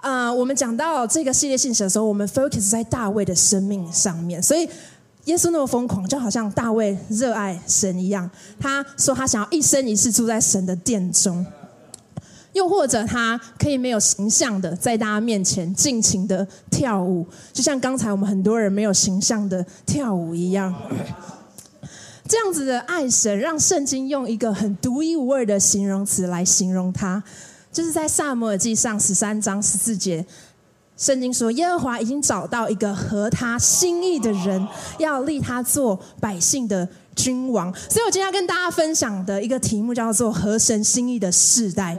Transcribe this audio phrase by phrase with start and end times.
[0.00, 4.68] 啊，我们讲到这个系列信息的时候，我们 focus 在大卫的生命上面，所以
[5.26, 8.30] 耶稣那么疯狂，就好像大卫热爱神一样。
[8.58, 11.44] 他说他想要一生一世住在神的殿中。
[12.52, 20.74] 又或者他可以没有形象的在大家面前尽情的跳舞，就像刚才我们很多人没有形象的跳舞一样。
[22.26, 27.22] 这样子的爱神，让圣经用一个很独一无二的形容词来形容他，
[27.72, 30.24] 就是在萨摩尔记上十三章十四节，
[30.96, 34.66] 圣经说耶和华已经找到一个合他心意的人，
[34.98, 37.72] 要立他做百姓的君王。
[37.88, 41.96] 所以我今天要跟大家分享的一个题目叫做合神心意的世代。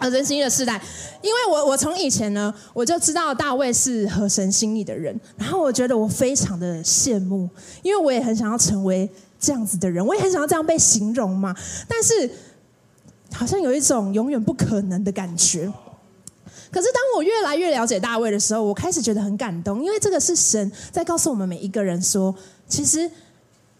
[0.00, 0.82] 合神心意的世代，
[1.20, 7.48] 因为我我从以前呢，我就知道大卫是合神心意的人，然后我觉得我非常的羡慕，
[7.82, 11.54] 因为我也很想要成为这样子的人，我也很想要这样被形容嘛。
[11.86, 12.28] 但是
[13.32, 15.72] 好像有一种永远不可能的感觉。
[16.70, 22.34] 可是当我越来越了解大卫的时候，我开始觉得很感动，因为这个是神在告诉我们每一个人说，
[22.68, 23.10] 其实。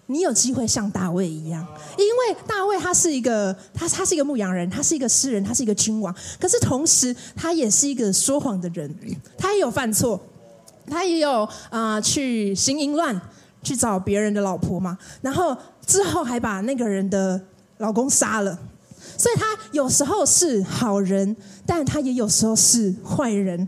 [0.06, 6.14] 你有机会像大卫一样，因为大卫他是一个他他是一个牧羊人，他是一个诗人，他是一个君王。
[6.38, 8.94] 可是同时，他也是一个说谎的人，
[9.38, 10.20] 他也有犯错，
[10.86, 13.18] 他也有啊去行淫乱，
[13.62, 14.98] 去找别人的老婆嘛。
[15.22, 17.40] 然后之后还把那个人的
[17.78, 18.58] 老公杀了，
[19.16, 21.36] 所以他有时候是好人，
[21.66, 23.66] 但他也有时候是坏人，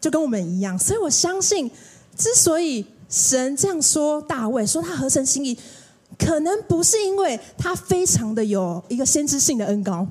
[0.00, 0.78] 就跟我们一样。
[0.78, 1.70] 所以我相信，
[2.16, 2.86] 之所以。
[3.06, 5.56] 神这样说大卫，说他合神心意，
[6.18, 10.04] 可能不是因为他非常的有一个先知性的恩高，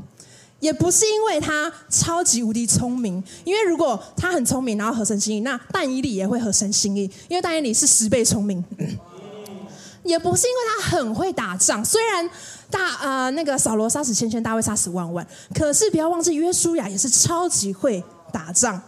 [0.61, 3.21] 也不是因为他超级无敌聪明。
[3.43, 8.63] 因为如果他很聪明，然后合神心意，那但以理也会合神心意，因为但以理是十倍聪明。
[10.05, 12.29] 也不是因为他很会打仗，虽然
[12.73, 18.81] 大呃那个扫罗杀死千千，大卫杀死万万，可是不要忘记约书亚也是超级会打仗。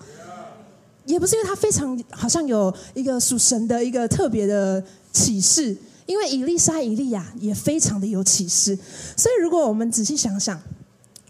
[1.05, 4.83] 也不是因为他非常好像有一个属神的一个特别的
[5.13, 5.77] 启示，
[6.07, 8.75] 因为以利沙、以利亚也非常的有启示。
[9.15, 10.59] 所以，如果我们仔细想想，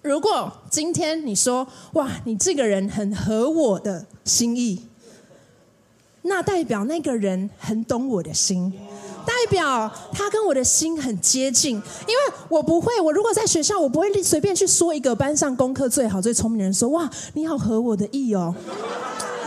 [0.01, 4.81] 如果今天你说哇，你这个人很合我的心意，
[6.21, 8.71] 那代表那个人很懂我的心，
[9.25, 11.75] 代表他跟我的心很接近。
[11.75, 18.53] 因为我不会，我如果在学校，我不会随便去说一个班上功课最好、最聪明的人说哇，你好合我的意哦。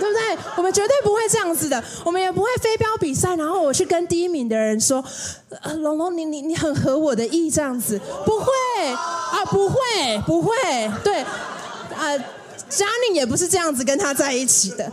[0.01, 0.39] 对不对？
[0.57, 5.05] 我们绝对不会这样子的，我们也不会飞镖比赛，然后我去跟第一名的人说
[5.63, 8.47] ：“呃，龙龙，你你你很合我的意，这样子不会
[8.87, 9.77] 啊，不会
[10.25, 10.55] 不会，
[11.03, 12.17] 对，啊，
[12.69, 14.91] 嘉宁也不是这样子跟他在一起的。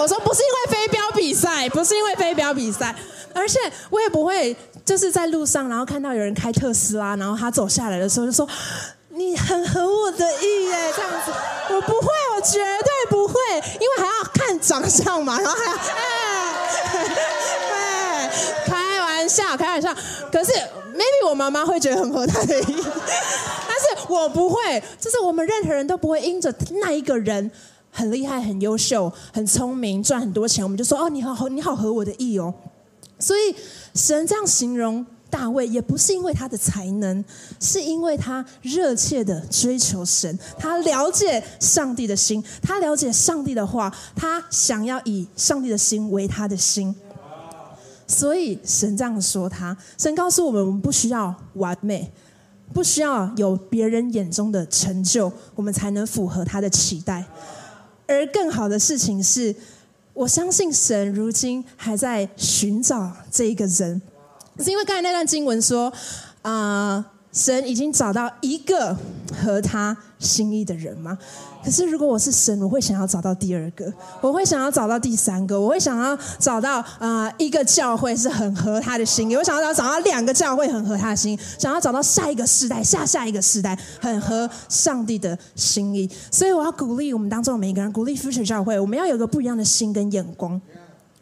[0.00, 2.94] 我说不是因为飞镖比赛，不是因为飞镖比赛，
[3.34, 3.58] 而且
[3.90, 8.48] 我也不会就是在路上，然后看到有人开特斯拉，然后他走下来的时候就说。”
[9.16, 11.30] 你很合我的意耶，这样子，
[11.72, 13.34] 我不会，我绝对不会，
[13.78, 15.76] 因为还要看长相嘛，然后还要，
[17.70, 18.30] 哎，
[18.66, 19.94] 开玩笑，开玩笑。
[20.32, 20.50] 可是
[20.92, 27.48] ，maybe 我妈妈会觉得很合她的意，但是我不会，就是我们任何人都不会因着那一个人
[27.96, 32.52] 很厉害、很优秀、很聪明、赚很多钱，我们就说哦，你好，你好合我的意哦。
[33.20, 33.54] 所以
[33.94, 35.06] 神这样形容。
[35.30, 37.24] 大卫也不是因为他的才能，
[37.58, 46.94] 是因为他热切的追求神，他了解上帝的心，他了解上帝的话，他想要以上帝的心为他的心。
[48.06, 52.12] 所以神这样说他，神告诉我们，我们不需要完美，
[52.72, 57.24] 不需要有别人眼中的成就，我们才能符合他的期待。
[58.06, 59.54] 而更好的事情是，
[60.12, 64.00] 我相信神如今还在寻找这一个人。
[64.58, 65.92] 是因为刚才那段经文说，
[66.42, 67.04] 啊，
[67.34, 68.96] 神已经找到一个
[69.42, 71.18] 合他心意的人吗？
[71.64, 86.08] 可是如果我是神，我会想要找到第二个，我会想要找到第三个，我会想要找到啊一个教会是很合他的心意，我想要找到两个教会很合他的心，想要找到下一个世代、下下一个世代很合上帝的心意。
[86.30, 90.60] 所以我要鼓励我们当中每一个人，鼓励 Future 教会，我们要有个不一样的心跟眼光。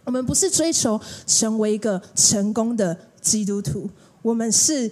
[0.04, 2.94] 我们不是追求成为一个成功的。
[3.22, 3.88] 基督徒，
[4.20, 4.90] 我们是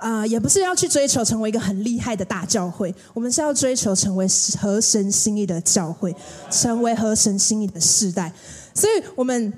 [0.00, 4.26] 啊，也不是要去追求成为一个很厉害的大教会，我们是要追求成为
[4.60, 6.14] 合神心意的教会，
[6.50, 8.32] 成为合神心意的世代。
[8.74, 9.52] 所以，我们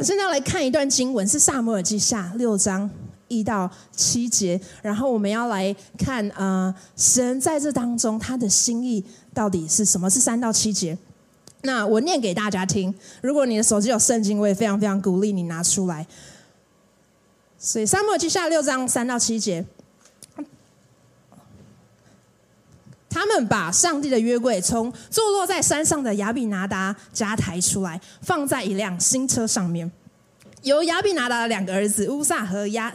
[0.00, 2.88] 现在要来看一段经文，是萨摩尔记下六章
[3.28, 9.04] 一到七节，然后我们要来看啊，神在这当中他的心意
[9.34, 10.08] 到底是什么？
[10.08, 10.96] 是三到七节。
[11.62, 12.92] 那我念给大家听。
[13.20, 16.06] 如果你的手机有圣经，我也非常非常鼓励你拿出来。
[17.58, 19.64] 所以，沙漠记下六章三到七节，
[23.12, 29.90] 他们把上帝的约柜从坐落在山上的亚比拿达家抬出来，放在一辆新车上面。
[30.62, 32.90] 由亚比拿达的两个儿子乌萨和亚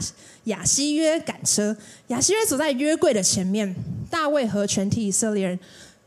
[0.46, 1.76] 亚西约赶车。
[2.08, 3.76] 亚西约走在约柜的前面，
[4.10, 5.60] 大卫和全体以色列人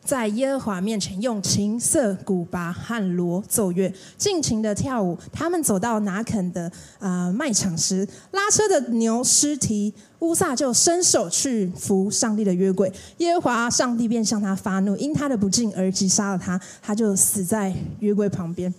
[0.04, 5.16] 在耶和华面前用琴瑟、古巴和锣奏乐，尽情的跳舞。
[5.32, 9.94] 他们走到拿肯的呃卖场时，拉车的牛失蹄。
[10.20, 18.74] 乌萨就伸手去扶上帝的约柜，耶和华上帝便向他发怒，因他的不敬而击杀了他，他就死在约柜旁边。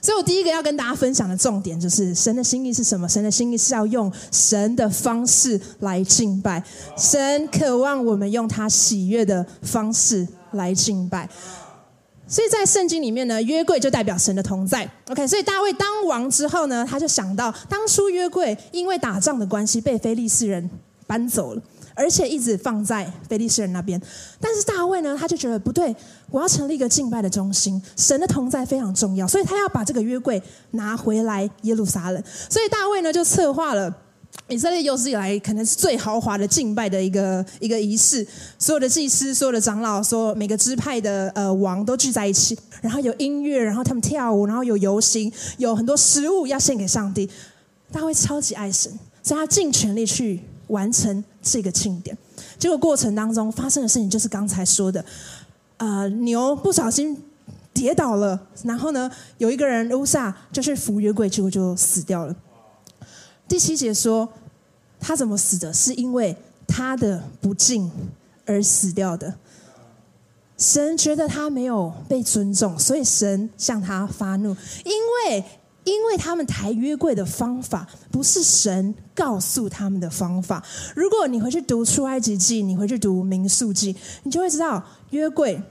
[0.00, 3.08] 所以我第一个要跟大家分享的重点就是，神的心意是什么？
[3.08, 6.62] 神的心意是要用神的方式来敬拜，
[6.96, 11.28] 神渴望我们用他喜悦的方式来敬拜。
[12.28, 14.90] 所以在圣经里面呢，约柜就代表神的同在。
[15.10, 20.70] OK，所以大卫当王之后呢，他就想到当初约柜因为打仗的关系被非利士人
[21.06, 21.62] 搬走了，
[22.02, 24.00] 而且一直放在菲利士人那边。
[24.40, 25.94] 但是大卫呢，他就觉得不对，
[26.30, 32.22] 我要成立一个敬拜的中心，神的同在非常重要，所以他要把这个约柜拿回来耶路撒冷。
[32.50, 33.94] 所以大卫呢就策划了。
[34.48, 38.26] 以色列有史以来可能是最豪华的敬拜的一个一个仪式，
[38.58, 47.28] 所有的祭司、所有的长老、所有每个支派的呃王都聚在一起，然后有音乐，然后他们跳舞，然后有游行，有很多食物要献给上帝。
[47.92, 48.90] 大卫超级爱神，
[49.22, 52.16] 所以他尽全力去完成这个庆典。
[52.58, 55.04] 结果过程当中发生的事情就是刚才说的，
[55.76, 57.20] 呃，牛不小心
[57.74, 62.36] 跌倒了，然后呢，有一个人乌萨就去扶约柜，结果就死掉了。
[63.48, 64.28] 第七节说，
[65.00, 65.72] 他怎么死的？
[65.72, 66.36] 是因为
[66.66, 67.90] 他的不敬
[68.46, 69.34] 而死掉的。
[70.58, 74.56] 神觉得他没有被尊重，所以神向他发怒。
[74.84, 74.92] 因
[75.26, 75.44] 为
[75.84, 80.62] 因为他们抬约柜的方法不是神告诉他们的方法。
[80.94, 85.62] 如果你回去读出埃及记，你回去读民数记，你就会知道约柜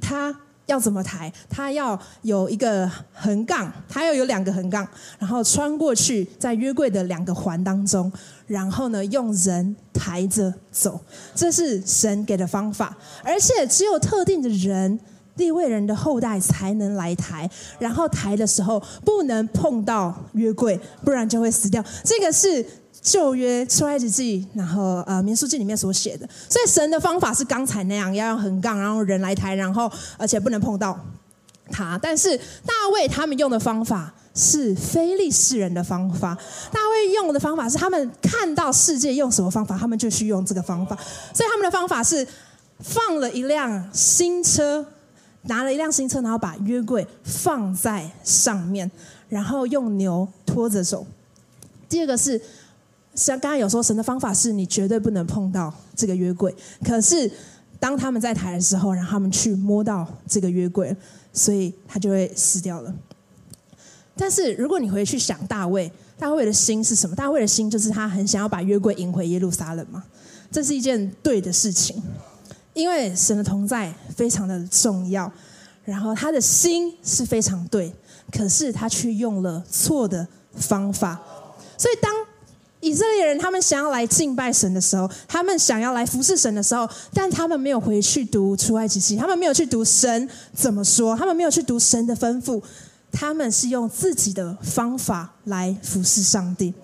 [0.00, 0.40] 它。
[0.66, 1.30] 要怎么抬？
[1.50, 4.88] 它要有一个横杠，它要有两个横杠，
[5.18, 8.10] 然后穿过去，在约柜的两个环当中，
[8.46, 10.98] 然后呢，用人抬着走，
[11.34, 12.96] 这是神给的方法。
[13.22, 14.98] 而且只有特定的人，
[15.36, 17.48] 地位人的后代才能来抬，
[17.78, 21.84] 然后抬的时候不能碰到约柜，不然就会死掉。
[22.04, 22.64] 这个是。
[23.02, 30.98] 旧约出埃及记，然后呃民书记里面所写的，所以神的方法是刚才那样，要用横杠，然后人来抬，然后而且不能碰到
[31.70, 31.98] 他。
[32.00, 32.34] 但是
[32.64, 36.34] 大卫他们用的方法是非利士人的方法，
[36.72, 40.96] 大卫用的方法是他们看到世界用什么方法，他们就去用这个方法。
[41.34, 42.26] 所以他们的方法是
[42.78, 44.86] 放了一辆新车，
[45.44, 48.90] 拿了一辆新车，然后把约柜放在上面，
[49.28, 51.06] 然后用牛拖着走。
[51.88, 52.40] 第二个是。
[53.16, 56.52] 像刚才有说，神的方法是你绝对不能碰到这个约柜。
[56.84, 57.30] 可是
[57.78, 60.96] 当他们在抬的时候，让他们去摸到这个约柜，
[61.32, 62.92] 所以他就会死掉了。
[64.16, 65.88] 但是如果你回去想大卫，
[66.18, 67.14] 大卫的心是什么？
[67.14, 70.02] 大卫的心就是他很想要把约柜迎回耶路撒冷嘛。
[70.50, 72.02] 这是一件对的事情，
[72.74, 75.32] 因为神的同在非常的重要。
[75.84, 77.90] 然后他的心是非常对，
[78.30, 81.18] 可是他却用了错的方法，
[81.78, 82.12] 所以当。
[82.80, 92.62] 以色列人他们想要来敬拜神的时候，他们想要来服侍神的时候，但他们没有回去读出埃及记，他们没有去读神怎么说，他们没有去读神的吩咐，
[93.10, 96.74] 他们是用自己的方法来服侍上帝。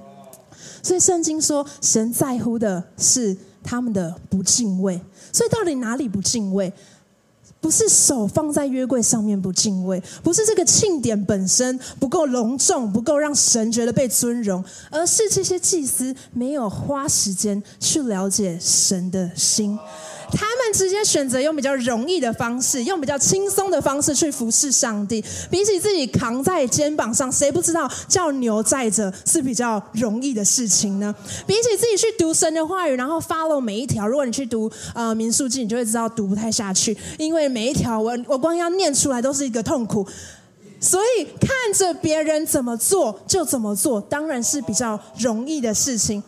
[0.82, 5.00] 所以圣经说，神在乎的是他们的不敬畏。
[5.32, 6.72] 所以到底哪里不敬畏？
[7.60, 19.78] 不是手放在约柜上面不敬畏，不是这个庆典本身不够隆重，不够让神觉得被尊荣，而是这些祭司没有花时间去了解神的心。
[20.32, 25.22] 他们直接选择用比较容易的方式，用比较轻松的方式去服侍上帝。
[25.50, 31.14] 比起自己扛在肩膀上，谁不知道叫牛载着是比较容易的事情呢？
[31.46, 40.06] 比起自己去读神的话语，然后 follow 每一条，如果你去读呃民数记，你就会知道读不太下去，因为每一条我我光要念出来都是一个痛苦。
[40.82, 46.22] 所以看着别人怎么做就怎么做，当然是比较容易的事情。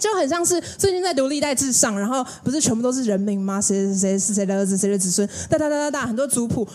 [0.00, 3.60] 就很像是最近在读历代至上，然后不是全部都是人名吗？
[3.60, 6.66] 谁谁谁是谁的儿子，谁的子孙，哒哒哒哒哒，很多族谱。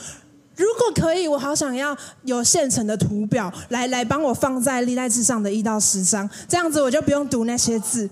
[0.55, 8.09] 如果可以，我好想要有现成的图表来来帮我放在历代至上的一到十章，这样子我就不用读那些字。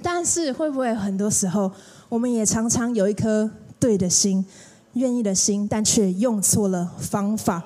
[0.00, 1.72] 但是会不会很多时候，
[2.08, 4.46] 我们也常常有一颗对的心、
[4.92, 7.60] 愿意的心，但却用错了方法？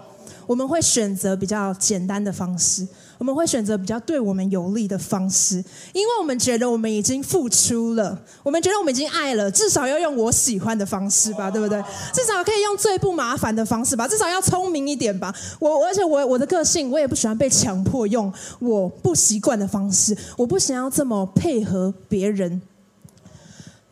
[0.47, 2.89] 我们会选择比较简单的方式，
[3.23, 5.59] 我们会选择比较对我们有利的方式，
[5.93, 11.81] 因为我们觉得我们已经付出了，我们觉得我们已经爱了，至少要用我喜欢的方式吧，对不对？
[12.13, 15.33] 至少可以用最不麻烦的方式吧，至少要聪明一点吧。
[15.61, 22.61] 我而且我我的个性，我也不喜欢被强迫用我不习惯的方式，我不想要这么配合别人。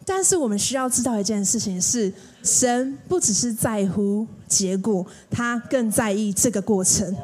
[0.05, 7.17] 但是我们需要知道一件事情是，神不只是在乎结果，他更在意这个过程。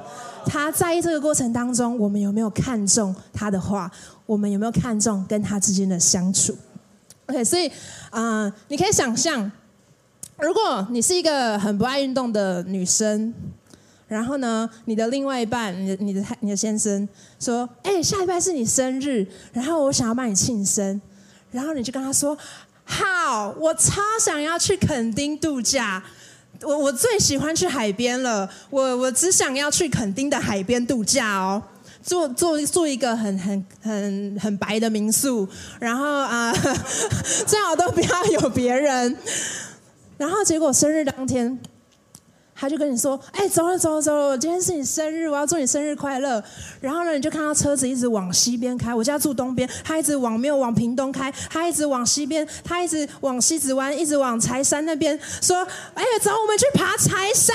[0.47, 3.91] 他在意这个过程当中，我们有没有看重他的话？
[4.25, 6.57] 我们有没有看重跟他之间的相处
[7.27, 7.71] ？OK，所以
[8.11, 9.51] 啊，你可以想象，
[10.39, 13.35] 如果你是一个很不爱运动的女生，
[14.09, 21.01] 然后呢，你的另外一半，你的、你的、你的先生说：“哎，下礼拜是你生日，然后我想要帮你庆生。”
[21.53, 22.37] 然后你就跟他说。
[22.89, 26.01] 好，我超想要去垦丁度假。
[26.63, 28.49] 我我最喜欢去海边了。
[28.71, 31.63] 我我只想要去垦丁的海边度假哦，
[32.05, 35.49] 住住住一个很很很很白的民宿，
[35.81, 36.53] 然后啊，
[37.47, 39.17] 最好都不要有别人。
[40.17, 41.59] 然后结果生日当天。
[42.59, 46.43] 他就跟你说：“哎，走了走了走了，今天是你生日，我要祝你生日快乐。”
[46.81, 48.95] 然后呢，你就看到车子一直往西边开。
[48.95, 55.59] 我家住东边，他一直往没有往屏东开，他一直往西边，他一直往西子湾，一直往柴山那边说
[55.95, 57.55] ：“哎，走，我们去爬柴山。”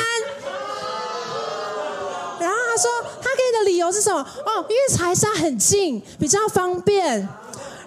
[2.39, 2.89] 然后他说
[3.21, 4.19] ：“他给你的理由是什么？
[4.19, 7.27] 哦，因为柴山很近，比较方便。”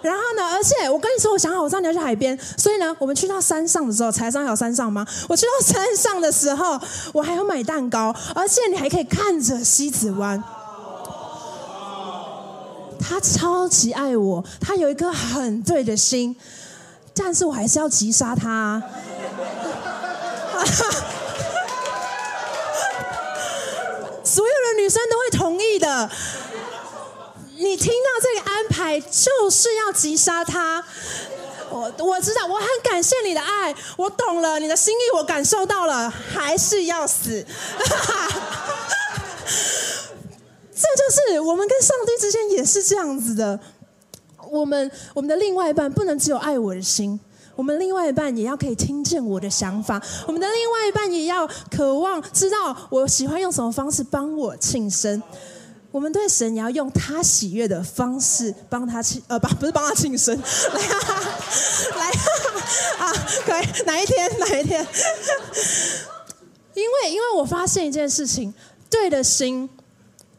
[0.05, 0.43] 然后呢？
[0.53, 5.03] 而且我跟你说，我想好，我知道你要去海边，所以呢，我们去到山上的时候，才上有山上吗？
[5.27, 6.79] 我去到山上的时候，
[7.11, 10.43] 我还要买蛋糕，而且你还可以看着西子湾。
[12.99, 16.35] 他超级爱我，他有一颗很对的心，
[17.15, 18.83] 但是我还是要急杀他。
[24.23, 26.11] 所有的女生都会同意的。
[27.65, 30.83] 你听到这个安排，就是要击杀他。
[31.71, 37.43] 我我知道，我很感谢你的爱，我懂了你的心意，我感受到了，还是要死。
[40.77, 43.59] 这就是我们跟上帝之间也是这样子的。
[44.51, 47.19] 我们我们的另外一半不能只有爱我的心，
[47.55, 55.21] 我们另外一半也要可以听见我的想法，我们的另外一半也要渴望知道我喜欢用什么方式帮我庆生。
[55.95, 60.35] 我们对神也要用他喜悦的方式帮他庆，呃，不，不是帮他庆生，
[60.75, 60.81] 来，
[61.95, 62.11] 来，
[62.99, 63.13] 啊，
[63.45, 64.85] 可以，哪一天，哪一天？
[66.73, 68.53] 因为，因为我发现一件事情，
[68.89, 69.69] 对的心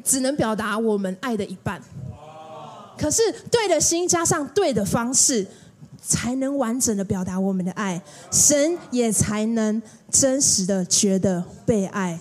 [0.04, 1.80] 只能表达我们爱的一半，
[2.98, 5.46] 可是对的心加上对的方式，
[6.06, 12.20] 才能完整的表达我们的爱，神也才能真实的觉得被爱。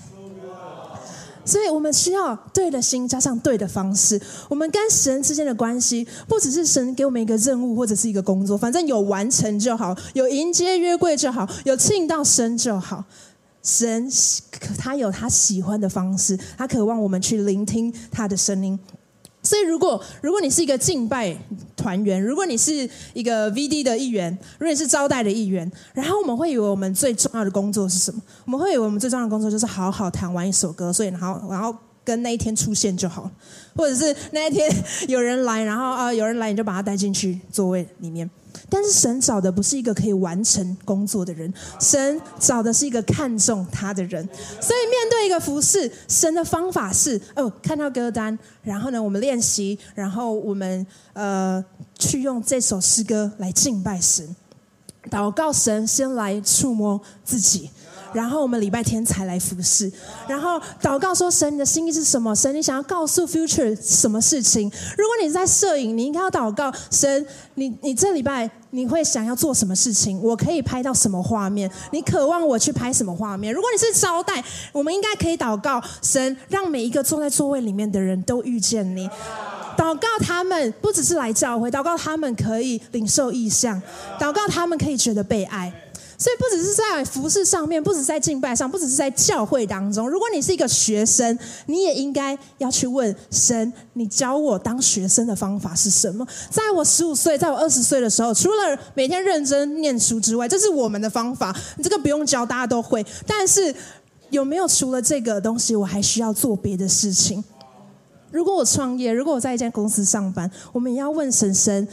[1.45, 4.19] 所以我们需要对的心加上对的方式。
[4.49, 13.05] 我们跟神之间的关系，不只是神给我们一个任务或者是一个工作，反正有完成就好，有迎接约柜就好，有庆到神就好。
[13.61, 14.07] 神
[14.77, 18.79] 他有他喜欢的方式，他渴望我们去聆听他的声音。
[19.45, 21.37] 所以，如果如果你是一个敬拜
[21.77, 28.21] 团员，如果你是一个 VD 的一员，如果你是招待的一员，然后我们会以为我们最重要的工作是什么？
[28.45, 33.29] 我们会以为我们最重要的工作就是好好弹完一首歌，所以然后然后跟那一天出现就好，
[33.75, 34.69] 或者是那一天
[35.07, 38.29] 有人来，然后啊有人来你就把他带进去座位里面。
[38.69, 44.27] 但是神找的不是一个可以完成工作的人，神找的是一个看重他的人。
[44.61, 51.63] 所以面对一个服饰，神的方法是：哦，看到歌单，然后呢，我们练习，然后我们呃
[51.97, 54.35] 去用这首诗歌来敬拜神，
[55.09, 57.69] 祷告神，先来触摸自己。
[58.15, 59.91] 然后我们礼拜天才来服侍，
[60.25, 62.33] 然后祷告说：“神，你的心意是什么？
[62.33, 64.71] 神，你想要告诉 Future 什么事情？
[64.97, 70.17] 如果你在摄影，你应该要祷告神，你你这礼拜你会想要做什么事情？
[70.23, 71.69] 我可以拍到什么画面？
[71.91, 73.53] 你渴望我去拍什么画面？
[73.53, 74.41] 如果你是招待，
[74.71, 79.09] 我们应该可以祷告神，让每一个坐在座位里面的人都遇见你。
[79.77, 83.81] 祷告他们不只是来教会，祷告他们可以领受意象，
[84.17, 85.73] 祷告他们可以觉得被爱。”
[86.17, 90.09] 所以不只是在服饰上面，不只是在敬拜上，不只是在教会当中。
[90.09, 96.25] 如果你是一个学生，你也应该要去问神：你教我当学生的方法是什么？
[96.49, 101.55] 在我十五岁，在我二十岁的时候，除了每天认真念书之外，这是我们的方法。
[101.77, 103.05] 你这个不用教，大家都会。
[103.27, 103.75] 但是
[104.29, 107.43] 有没有除了这个东西，我还需要做别的事情？
[108.31, 111.87] 如果我创业，如果我在一间公司上班，我们也要问神神。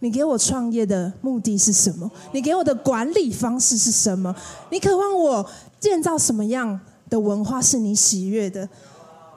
[0.00, 2.10] 你给我创业的目的是什么？
[2.32, 4.34] 你给我的管理方式是什么？
[4.70, 5.50] 你渴望我
[5.80, 8.68] 建造什么样的文化是你喜悦的？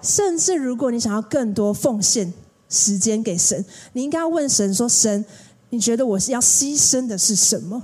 [0.01, 2.33] 甚至如果你想要更多奉献
[2.69, 3.63] 时间给神，
[3.93, 5.23] 你应该要问神说：“神，
[5.69, 7.81] 你觉得我是要牺牲的是什么？”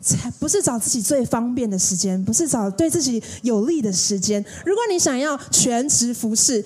[0.00, 4.42] 才不是找自己最方便的时间，不是找对自己有利的时间。
[4.64, 6.64] 如果你想要全职服侍，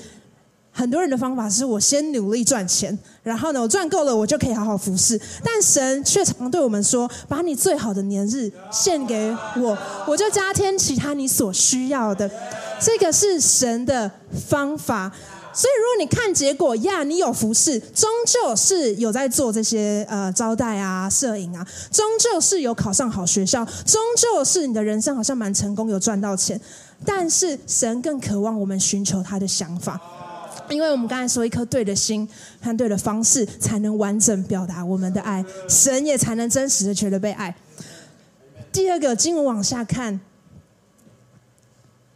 [0.72, 5.20] 很多人的方法是我先努力赚钱，然后呢，我赚够了，我就可以好好服侍。
[5.44, 9.76] 但神却常对我们说：“把你最好的年日献给我，
[10.06, 12.30] 我就加添其他你所需要的。”
[12.80, 14.10] 这个是神的
[14.48, 15.12] 方法。
[15.54, 26.58] 所以，如果你看结果呀，你有服侍，终究是有在做这些呃招待啊、摄影啊，终究是有考上好学校，终究是你的人生好像蛮成功，有赚到钱。
[27.04, 30.00] 但是，神更渴望我们寻求他的想法，
[30.68, 32.28] 因为我们刚才说，一颗对的心
[32.60, 37.54] 和对的方式，才能完整表达我们的爱，神也才能真实的觉得被爱。
[38.72, 40.20] 第二个经文往下看。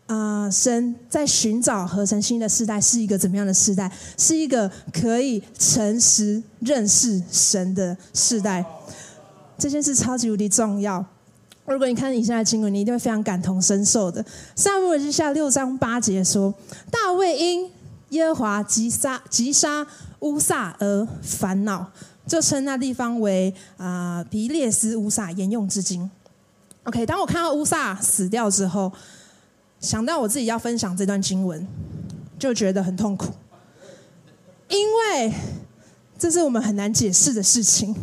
[0.07, 3.91] 啊，神在寻找合成新的时代是一个怎么样的时代？
[4.17, 8.65] 是一个可以诚实认识神的时代。
[9.59, 11.05] 这件事超级无敌重要。
[11.65, 14.25] 如果你看以下的经文，你一定会非常感同身受的。
[14.55, 16.55] 撒母耳记下六章八节说
[16.89, 17.69] ：“大卫因
[18.11, 19.87] 耶和华击杀击杀
[20.21, 21.91] 乌撒而烦恼，
[22.27, 26.11] 就称那地方为啊皮列斯乌撒，沿用至今。”
[26.85, 28.93] OK，当我看到乌撒死掉之后。
[29.79, 31.65] 想到我自己要分享这段经文，
[32.39, 33.31] 就觉得很痛苦，
[34.69, 35.33] 因为
[36.19, 37.95] 这是我们很难解释的事情。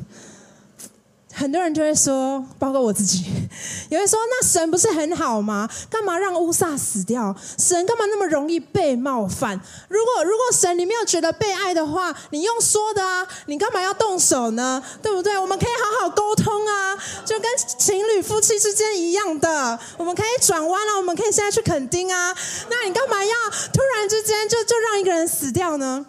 [1.33, 3.25] 很多人就会说，包括我自己，
[3.89, 5.67] 也会说：“那神不是很好吗？
[5.89, 7.35] 干嘛让乌撒死掉？
[7.57, 9.59] 神干嘛那么容易被冒犯？
[9.89, 14.81] 如果如果神你没有觉得被爱的话，你用说的啊，你干嘛要动手呢？
[15.01, 15.37] 对不对？
[15.37, 22.35] 我们可以好好沟通啊，就跟情侣夫妻之间一样的，我们可以转弯了，我们可以现在去垦丁啊。
[22.69, 23.35] 那你干嘛要
[23.73, 26.05] 突然之间就就让一个人死掉呢？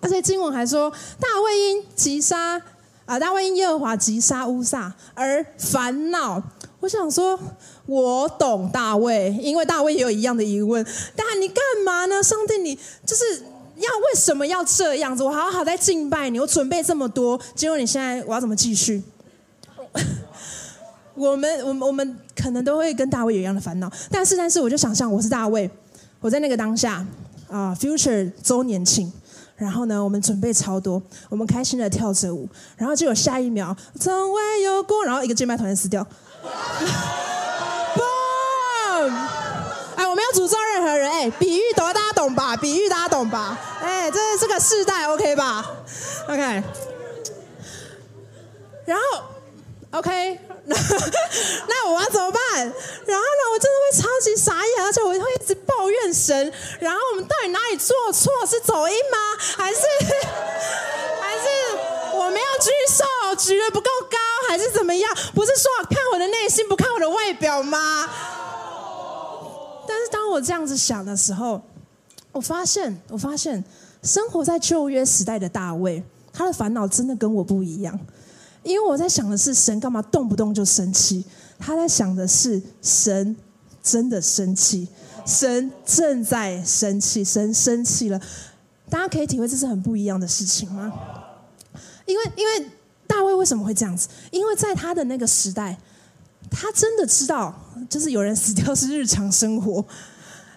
[0.00, 2.62] 而且经文还说，大卫因击杀。
[3.08, 3.18] 啊！
[3.18, 6.42] 大卫因耶和华击杀乌撒而烦恼。
[6.80, 7.40] 我想说，
[7.86, 10.86] 我懂大卫，因为大卫也有一样的疑问。
[11.16, 12.22] 但你干嘛呢？
[12.22, 13.24] 上帝，你就是
[13.76, 15.24] 要为什么要这样子？
[15.24, 19.02] 我好好在敬拜你，我准备这么多，结果你现在我要怎么继续？
[21.14, 23.90] 我们，我们，我们可能都会跟大卫有一样的烦恼。
[24.10, 25.70] 但是，但是，我就想象我是大卫，
[26.20, 27.06] 我在那个当下
[27.48, 29.10] 啊，Future 周年庆。
[29.58, 36.02] 然后呢，我们准备超多，我们开心的跳着舞，然后就有下一秒，从未有过，然后一个键盘突然死掉。
[37.94, 39.12] Boom！
[39.96, 42.56] 哎，我没有诅咒任何人，哎，比喻懂大家懂吧？
[42.56, 43.58] 比喻大家懂吧？
[43.82, 45.68] 哎，这是这个世代，OK 吧
[46.28, 46.62] ？OK。
[48.84, 49.02] 然后
[49.90, 50.40] ，OK。
[50.68, 52.40] 那我要怎么办？
[52.56, 56.52] 然后呢，我真的会超级傻眼，而且我会一直抱怨神。
[56.78, 58.30] 然后我们到底哪里做错？
[58.46, 59.16] 是走音吗？
[59.56, 59.80] 还是
[61.20, 61.48] 还是
[62.14, 63.04] 我没有举手
[63.36, 64.18] 举的不够高？
[64.50, 65.10] 还是怎么样？
[65.34, 68.06] 不是说看我的内心，不看我的外表吗？
[69.86, 71.62] 但是当我这样子想的时候，
[72.32, 73.64] 我发现，我发现
[74.02, 77.98] 生活在旧约时代的大卫，他的烦恼真的跟我不一样。
[78.62, 81.24] 因为我在想的是，神干嘛动不动就生气？
[81.58, 83.36] 他在想的是，神
[83.82, 84.88] 真的生气，
[85.24, 88.20] 神正在生气，神生气了。
[88.90, 90.92] 大家可以体会这是很不一样的事情吗？
[92.06, 92.70] 因为，因为
[93.06, 94.08] 大卫为什么会这样子？
[94.30, 95.78] 因为在他的那个时代，
[96.50, 97.54] 他真的知道，
[97.88, 99.84] 就是有人死掉是日常生活。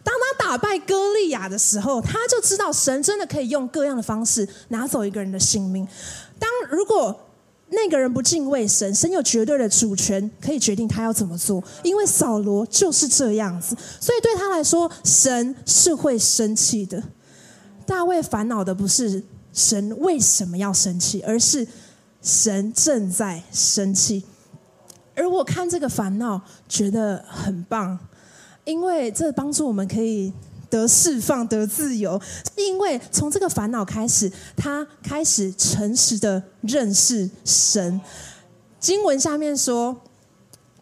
[0.04, 5.88] 当他打败歌利亚的时候，他就知道神真的可以用各样的方式拿走一个人的性命。
[6.40, 7.20] 当如果
[7.74, 11.64] 那个人不敬畏神，神有绝对的主权，可以决定他要怎么做。
[11.84, 17.02] 因为扫罗就是这样子，所以对他来说，神是会生气的。
[17.86, 21.66] 大卫烦恼的不是神为什么要生气，而是
[22.22, 24.24] 神正在生气。
[25.16, 27.98] 而我看这个烦恼觉得很棒，
[28.66, 30.34] 因为这帮助我们可以。
[30.72, 32.20] 得释放，得自由，
[32.56, 38.00] 因为从这个烦恼开始，他开始诚实的认识神。
[38.80, 40.02] 经文下面说，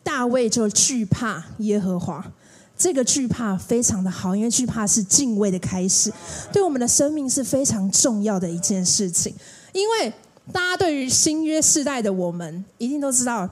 [0.04, 2.32] 大卫就惧怕耶和华。
[2.78, 6.14] 这个惧怕非常的好，因为惧怕是敬畏的开始，
[6.54, 9.36] 对我们的生命是非常重要的一件事情。
[9.74, 10.14] 因为
[10.54, 13.50] 大家对于新约世代的我们，一定都知道，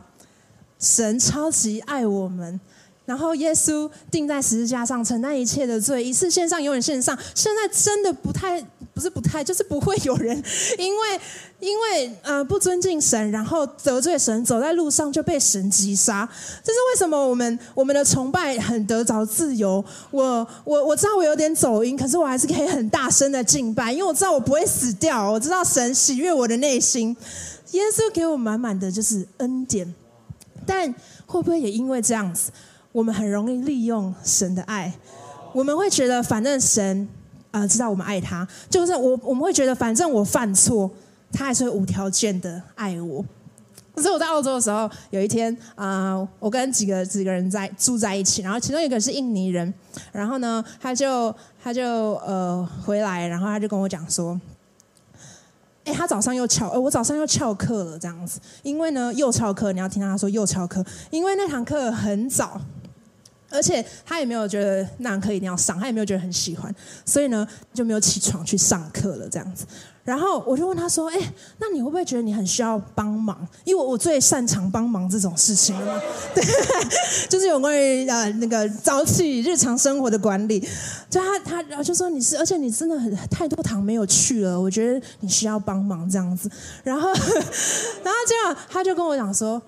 [0.79, 2.57] 神超级爱我们。
[3.07, 7.17] 然后耶稣钉在十字架上承担一切的罪，一次献上，永远献上。
[7.33, 8.61] 现在真的不太
[8.93, 10.35] 不是不太，就是不会有人
[10.77, 11.19] 因为
[11.61, 16.27] 因为呃不尊敬神，然后得罪神，走在路上就被神击杀。
[16.61, 17.17] 这是为什么？
[17.17, 19.81] 我们我们的崇拜很得着自由。
[20.11, 25.31] 我我我知道我有点走音，可是我还是可以很大声的敬拜，因为我知道我不会死掉。
[25.31, 27.15] 我知道神喜悦我的内心，
[27.71, 29.95] 耶稣给我满满的就是恩典。
[30.65, 30.93] 但
[31.25, 32.51] 会不会也因为这样子，
[32.91, 34.93] 我们很容易利用神的爱？
[35.53, 37.07] 我们会觉得反正神。
[37.49, 40.91] 啊，知道我们爱他，就是我我们会觉得，反正我犯错，
[41.31, 43.23] 他还是会无条件的爱我。
[43.95, 49.73] 可是我在澳洲的时候，有一天啊，我跟几个几个人在住在一起，然后其中一个是印尼人，
[50.11, 54.39] 然后呢，他就他就呃回来，然后他就跟我讲说，
[55.85, 62.61] 哎，他早上又翘，呃，我早上又翘课了，这样子，因为呢又翘课，你要听到他说又翘课，因为那堂课很早。
[63.49, 66.73] 而且他也没有觉得那堂课一定要上，他也没有觉得很喜欢，
[67.05, 69.65] 所以呢就没有起床去上课了这样子。
[70.03, 71.19] 然后我就问他说：“哎，
[71.59, 73.45] 那你会不会觉得你很需要帮忙？
[73.65, 76.01] 因为我我最擅长帮忙这种事情了嘛。
[76.33, 76.41] 对，
[77.27, 80.65] 就是有关于呃那个早起日常生活的管理。
[81.09, 86.49] 就他他然后就说你是，而且你真的很太多堂没有去了，我觉得你需要帮忙这样子。
[86.85, 87.09] 然后
[88.01, 89.61] 然后这样他就跟我讲说，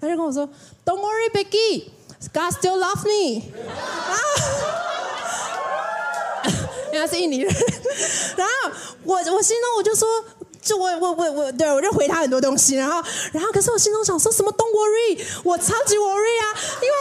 [0.00, 0.48] 他就跟我说
[0.86, 1.84] ：“Don't worry, Becky。”
[2.32, 3.42] God still love me，
[4.10, 4.14] 啊，
[6.92, 7.52] 原来是印尼人。
[8.36, 8.52] 然后
[9.04, 10.08] 我我心中我就说，
[10.62, 12.76] 就我我我我对我就回他很多东西。
[12.76, 16.96] 然后然后可是我心中想说什么？Don't worry，我超级 worry 啊，因为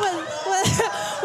[0.00, 0.06] 我
[0.50, 0.56] 我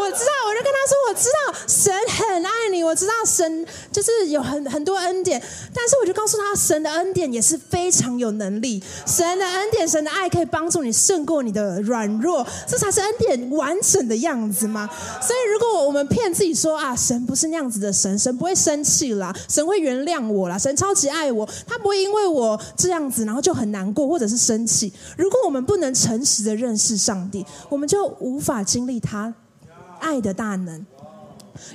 [0.09, 5.39] 我知道，我就跟他说，我知道神很爱你，我知道神就是有很很多恩典。
[5.71, 14.89] 但是我就告诉他，神的恩典也是非常有能力，神的恩典、神的爱可以帮助你胜过你的软弱，这才是恩典完整的样子嘛。
[15.21, 24.91] 所以，如果我们骗自己说啊，神不是那样子的神，神不会生气啦，神会原谅我啦，神超级爱我，他不会因为我这样子然后就很难过或者是生气。
[25.15, 29.31] 如果我们不能诚实的认识上帝，我们就无法经历他
[29.99, 30.85] 爱的大能。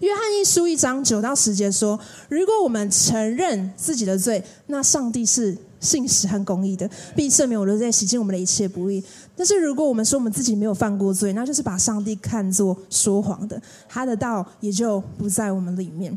[0.01, 1.99] 约翰一书一章九到十节说
[2.31, 9.05] ：“如果我们承认自己的罪，那上帝是信实和公义的，必赦免我的罪，洗净我们的一切不义。
[9.37, 16.17] 但是如果我们说我们自己没有犯过罪，那就是把上帝看作说谎的，他的道也就不在我们里面。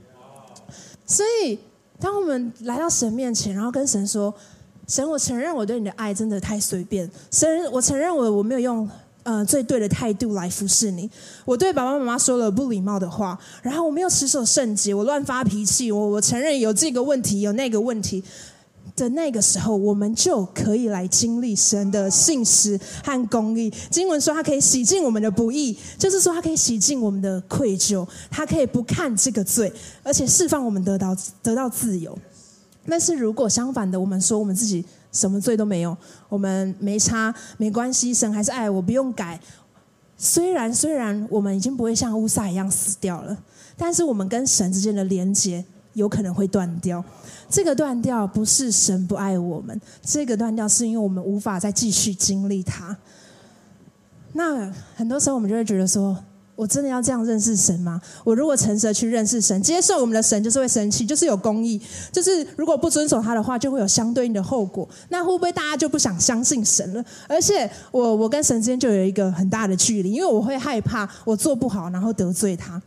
[1.06, 1.60] 所以，
[2.00, 4.34] 当我们来到神面前，然后跟神说
[4.88, 7.10] ：‘神，我承认我对你的爱真的太随便。
[7.32, 8.90] 神，我承认我我没有用。’”
[9.28, 11.10] 呃，最对的态度来服侍你。
[11.44, 15.92] 我对爸爸妈妈说了不礼貌的话，然后我没有持守圣洁，我乱发脾气。
[15.92, 18.24] 我我承认有这个问题，有那个问题
[18.96, 23.70] 的那个时候，我们就可以来经历神的信实和公义。
[23.92, 29.70] 经文说，他可以洗净我们的不义，就是说，他可以洗净我们的愧疚，他可以不看这个罪，
[30.04, 31.14] 而且释放我们得到
[31.44, 32.18] 得到自由。
[32.88, 34.86] 但是如果相反的，我们说我们自己。
[35.18, 35.98] 什么罪都没有，
[36.30, 39.40] 我们没差，没关系，神还是爱我，不用改。
[40.16, 43.36] 虽然虽然我们已经不会像乌撒一样死掉了，
[43.76, 47.04] 但是我们跟神之间的连接有可能会断掉。
[47.50, 52.96] 这个断掉不是神不爱我们，这个断掉是因为我们无法再继续经历它。
[54.34, 56.16] 那很多时候我们就会觉得说。
[56.58, 58.02] 我真的要这样认识神吗？
[58.24, 61.80] 我如果诚实的去认识神，接受我们的神，就是会生气，就是有公义，
[62.12, 64.90] 就是如果不遵守他的话，就会有相对应的后果。
[65.10, 67.06] 那会不会大家就不想相信神了？
[67.30, 72.82] 而且我我跟神之间就有一个很大的距离，因为我会害怕我做不好，然后得罪他。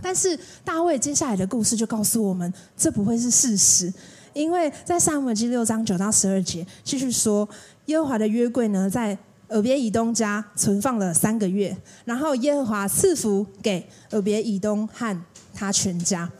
[0.00, 3.92] 但是大卫接下来的故事就告诉我们，这不会是事实，
[4.32, 7.48] 因为在撒母耳记六章九到十二节继续说，
[7.86, 9.18] 耶和华的约柜呢，在。
[9.52, 15.22] 尔别以东家存放了三个月，然后耶和华赐福给尔别以东和
[15.54, 16.30] 他全家。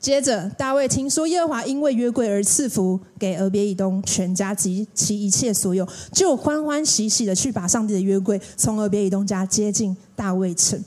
[0.00, 10.78] 接着大卫听说耶和华因为约柜而赐福给尔别以东全家及其一切所有，就欢欢喜喜的去把上帝的约柜从尔别以东家接进大卫城。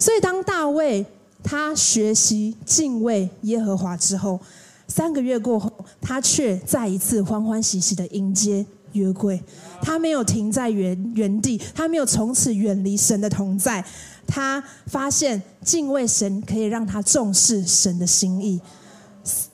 [0.00, 1.06] 所以当大卫
[1.44, 4.40] 他学习敬畏耶和华之后，
[4.88, 8.66] 三个月过后，他却再一次欢欢喜喜的迎接。
[8.94, 9.40] 约柜，
[9.80, 13.84] 他没有停在原原地，他没有从此远离神的同在。
[14.26, 18.58] 他发现敬畏神可以让他重视神的心意。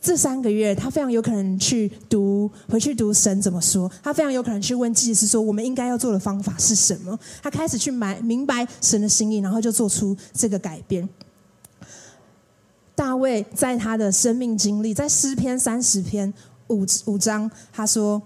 [0.00, 7.18] 这三个月，他非常有可能去读回去读神怎么说，他非常有可能去问祭司说我们应该要做的方法是什么。
[7.42, 11.08] 他开始去买明白神的心意，然后就做出这个改变。
[12.94, 16.32] 大卫在他的生命经历，在诗篇三十篇
[16.68, 18.22] 五五章，他说。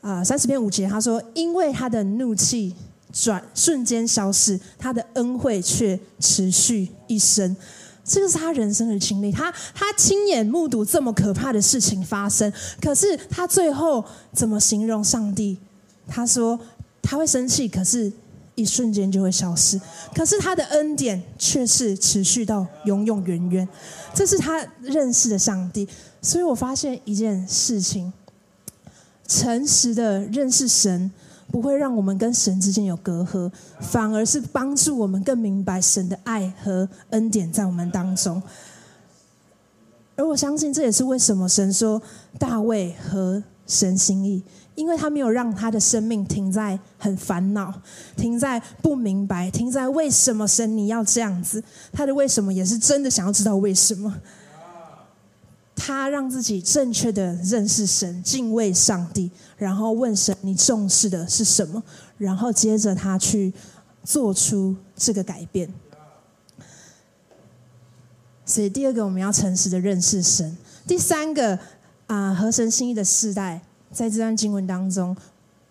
[0.00, 2.74] 啊，三十篇五节，他说：“因为他的怒气
[3.12, 7.56] 转瞬间消逝，他的恩惠却持续一生。”
[8.04, 15.58] 这个是他人生的经历，他他亲眼目睹这么可怕的事情发生，可是他最后怎么形容上帝？
[16.06, 16.58] 他说
[17.02, 18.10] 他会生气，可是
[18.54, 19.78] 一瞬间就会消失，
[20.14, 23.68] 可是他的恩典却是持续到永永远远。
[24.14, 25.86] 这是他认识的上帝，
[26.22, 28.10] 所以我发现一件事情：
[29.28, 31.12] 诚实的认识神。
[31.50, 38.42] 不会让我们跟神之间有隔阂，反而是帮助我们更明白神的爱和恩典在我们当中。
[40.14, 42.02] 而我相信这也是为什么神说
[42.38, 44.42] 大卫和神心意，
[44.74, 47.72] 因为他没有让他的生命停在很烦恼，
[48.14, 51.64] 停在不明白，停在为什么神你要这样子。
[51.90, 54.14] 他的为什么也是真的想要知道为什么。
[55.78, 61.82] 他让自己正确的认识神，敬畏上帝，然后问神：“你重视的是什么？”
[62.18, 63.54] 然后接着他去
[64.02, 65.72] 做出这个改变。
[68.44, 70.56] 所以，第二个我们要诚实的认识神。
[70.86, 71.58] 第三个
[72.06, 73.62] 啊，合神心意的世代，
[73.92, 75.16] 在这段经文当中，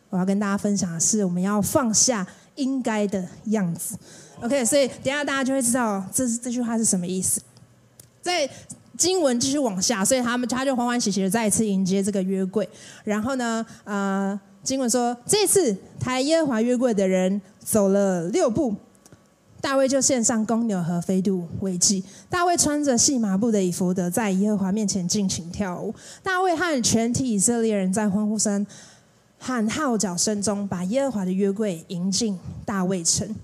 [0.09, 3.97] 我要跟大家分享的是，我们要放下应该的样子。
[4.41, 7.41] OK，所以等下大家就会知道这这句话是什么意思。
[8.21, 8.47] 在
[8.97, 12.67] 经文继续往下，所以他们他就欢欢喜喜的再次迎接这个约柜。
[13.03, 18.75] 然后呢，呃，经文说这次抬耶和华约柜的人走了六步，
[19.61, 22.03] 大卫就献上公牛和飞度为祭。
[22.29, 25.93] 大卫穿着细麻布的以弗德，在耶和华面前尽情跳舞。
[26.23, 28.65] 大卫和全体以色列人在欢呼声
[29.37, 33.35] 和号角声中，把耶和华的约柜迎进大卫城。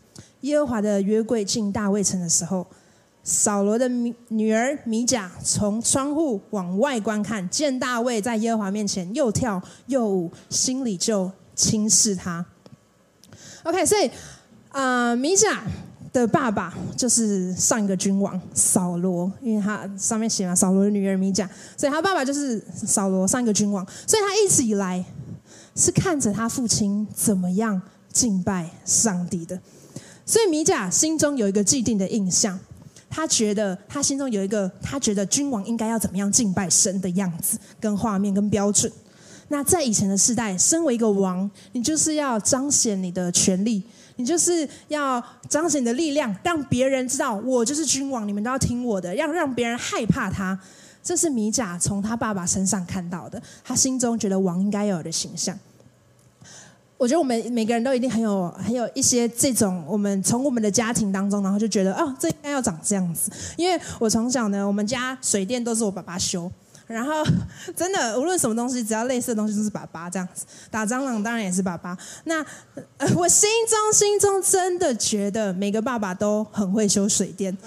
[0.41, 2.65] 耶和华的约柜进大卫城的时候。
[3.23, 3.88] 扫罗的
[4.27, 12.45] 女儿米甲从窗户往外观看，见大卫在耶和华面前又跳又舞，心里就轻视他。
[13.63, 14.12] OK，所以
[14.69, 15.63] 啊，米甲
[16.12, 25.03] 的爸爸就是上一个君王扫罗，因为他上面写了扫罗的女儿米甲，所以他爸爸就是扫罗上一个君王，所以他一直以来
[25.77, 27.81] 是看着他父亲怎么样
[28.12, 29.57] 敬拜上帝的，
[30.25, 32.59] 所以米甲心中有一个既定的印象。
[33.15, 38.91] 他觉得他心中有一个，他觉得君王应该要怎么样敬拜神的样子、跟画面、跟标准。
[39.49, 43.84] 那在以前的时代，身为一个王，你就是要彰显你的权利，
[44.15, 50.60] 你就是要彰显你的力量，让别人知道我就是君王，你们都要听我的，要让别人害怕他。
[51.04, 55.56] 这是米甲从他爸爸身上看到的，他心中觉得王应该有的形象。
[56.97, 63.29] 我觉得我们每个人都一定很有很有一些这种，我们从我们的家庭当中，然后就觉得哦，这应该要长这样子。
[63.58, 66.49] 因为我从小呢，我们家水电都是我爸爸修，
[66.88, 67.12] 然后
[67.75, 70.45] 真的无论什么东西，只要类似的东西都是爸爸这样子。
[70.71, 71.97] 打蟑螂当然也是爸爸。
[72.23, 72.45] 那
[73.15, 77.58] 我心中心中真的觉得每个爸爸都很会修水电。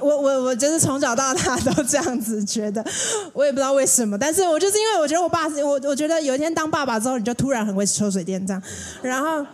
[0.00, 2.84] 我我我就是从小到大都这样子觉得，
[3.32, 8.62] 我也不知道为什么，但是我就是因为我觉得我爸我我觉得有一天当爸爸之后，你就突然很会抽水电这样，
[9.02, 9.44] 然后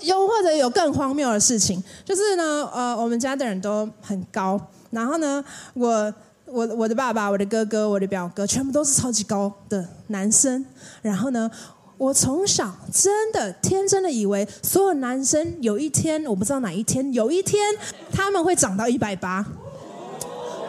[0.00, 4.60] 又或者有更荒谬的事情，就是呢，呃，我们家的人都很高，
[4.90, 6.14] 然后呢，我
[6.46, 10.64] 我我的爸爸、我的哥哥、我的表哥，全部都是超级高的男生，
[11.02, 11.50] 然后呢。
[11.96, 17.76] 我从小真的天真的以为，所有男生有一天，我不知道哪一天，有一天
[18.12, 19.44] 他们会长到一百八。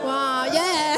[0.05, 0.95] 哇耶！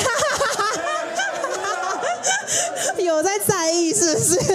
[3.03, 4.37] 有在在意是不是？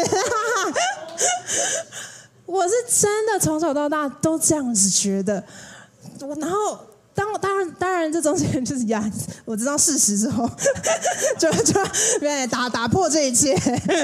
[2.44, 5.42] 我是真的从小到大都这样子觉得，
[6.38, 6.78] 然后。
[7.14, 9.10] 当当然当然，这中间就是呀，
[9.44, 10.48] 我知道事实之后，
[11.38, 11.74] 就就
[12.18, 13.54] 对打打破这一切，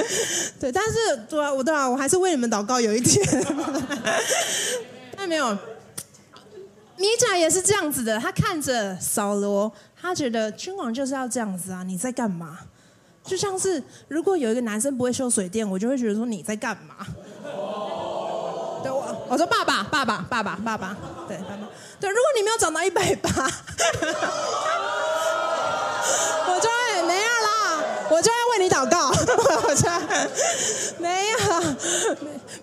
[0.59, 3.25] 对，但是对啊，我对啊，我还是为你们祷告，有一天，
[5.17, 5.57] 但没有，
[6.97, 12.59] 米甲也是这样子的，他看着扫罗，他觉得君王就是要这样子啊，你在干嘛？
[13.23, 17.05] 就像是如果有一个男生不会修水电，我就会觉得说你在干嘛？
[18.81, 20.95] 对我我说爸爸爸爸爸爸爸爸，
[21.27, 21.67] 对爸爸。
[21.99, 23.29] 对，如果你没有长到一百八，
[26.47, 29.09] 我就会没有啦，我就会为你祷告。
[29.67, 29.89] 我就
[30.99, 31.37] 没有，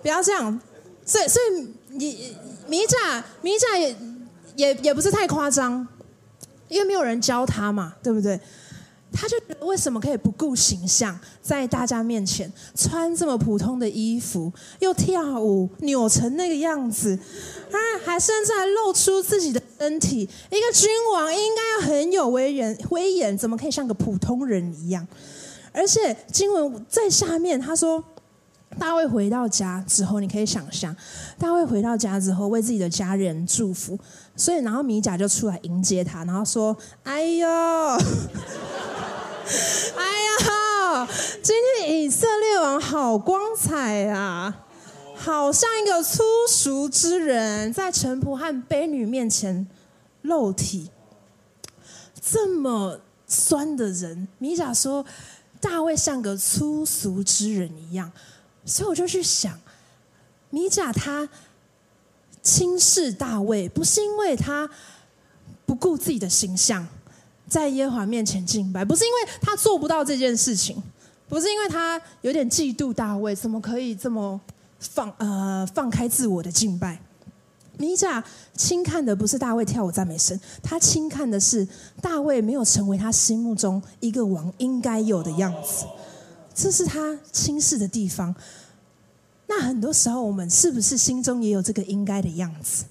[0.01, 0.59] 不要这样。
[1.05, 2.35] 所以，所以你
[2.67, 3.95] 米甲米甲也
[4.55, 5.87] 也也不是太夸张，
[6.67, 8.39] 因为没有人教他嘛，对不对？
[9.11, 17.17] 他就觉得为什么可以不顾形象，在大家面前穿这么普通的衣服，又跳舞扭成那个样子，
[17.71, 20.21] 啊，还甚至还露出自己的身体。
[20.51, 25.07] 一个君王应该要很有威严，威严怎么可以像个普通人一样？
[25.71, 28.03] 而且经文在下面他说，
[28.79, 30.95] 大卫回到家之后，你可以想象，
[31.37, 33.97] 大卫回到家之后为自己的家人祝福，
[34.35, 37.47] 所以然后米甲就出来迎接他，然后说：“哎呦，
[39.97, 41.07] 哎呀，
[41.41, 44.65] 今天以色列王好光彩啊，
[45.15, 49.67] 好像一个粗俗之人在臣仆和卑女面前
[50.21, 50.91] 露体，
[52.21, 55.05] 这么酸的人。”米甲说
[55.59, 58.11] ：“大卫像个粗俗之人一样。”
[58.67, 59.59] 所以我就去想，
[60.51, 61.27] 米甲他
[62.43, 64.69] 轻视大卫，不是因为他
[65.65, 66.85] 不顾自己的形象，
[67.47, 70.83] 在耶和华面前敬拜，不是因为他做不到这件事情，
[71.27, 74.39] 不是因为他有点嫉妒大卫，怎么可以这么
[74.79, 77.01] 放呃放开自我的敬拜？
[77.77, 78.23] 米甲
[78.55, 81.67] 轻看的不是大卫跳舞赞美神，他轻看的是
[82.01, 85.85] 大卫没有成为他心目中一个王应该有的样子。
[86.59, 88.33] 这是他轻视的地方。
[89.45, 92.85] 那很多时候，我们是不是心中也有这个应该的样子？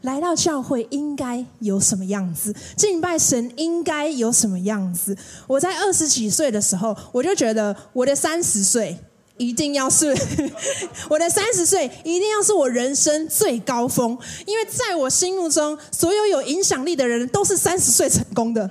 [0.00, 2.54] 来到教会应该有什么样子？
[2.74, 5.14] 敬拜神应该有什么样子？
[5.46, 8.98] 我在二十几岁的时候，我就觉得我的三十岁
[9.36, 10.16] 一定要是
[11.10, 14.18] 我的三十岁，一定要是我人生最高峰。
[14.46, 18.70] 因为在我心目中，所有有影响力的人都是三十岁成功的。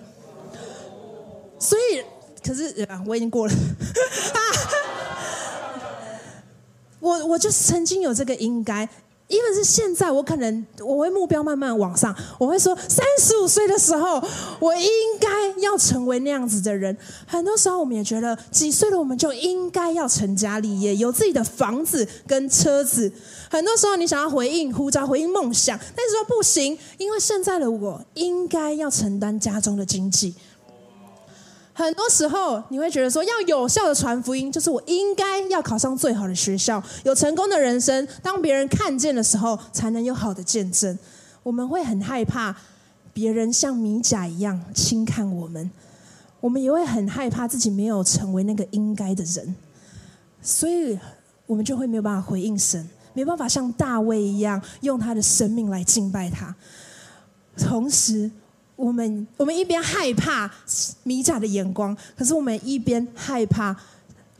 [1.60, 2.02] 所以。
[2.44, 3.54] 可是，我已经过了。
[7.00, 8.88] 我我就曾经有这个应该，
[9.28, 14.22] 因为是现在，我可能我会目标慢慢往上，我会说三十五岁的时候，
[14.60, 15.28] 我应该
[15.62, 16.98] 要成为那样子的人。
[17.26, 23.10] 很多时候，我们也觉得几岁了，我们就应该要成家立业，有自己的房子跟车子。
[23.50, 30.36] 很多时候，你想要回应呼召，回应梦想，但是说不行，因为现在的我应该要承担家中的经济。
[31.84, 38.06] 很多时候，你会觉得说，要有效的传福音，就是我应该要考上最好的学校，有成功的人生。
[38.22, 41.00] 当别人看见的时候，才能有好的见证。
[41.42, 42.54] 我们会很害怕
[43.14, 45.72] 别人像米甲一样轻看我们，
[46.42, 49.56] 我们也会很害怕自己没有成为那个应该的人，
[50.42, 51.00] 所以
[51.46, 56.54] 我们就会没有办法回应神，没办法像大卫一样用他的生命来敬拜他，
[57.58, 58.30] 同时。
[58.80, 60.50] 我们我们一边害怕
[61.04, 63.76] 米甲的眼光，可是我们一边害怕